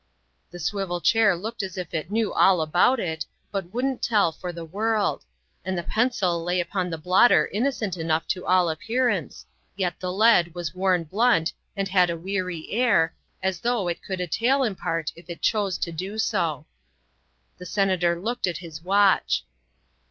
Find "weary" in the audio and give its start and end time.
12.17-12.67